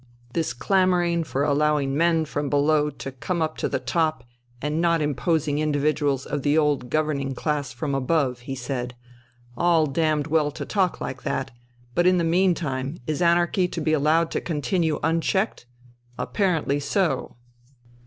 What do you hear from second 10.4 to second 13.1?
to talk like that, but in the meantime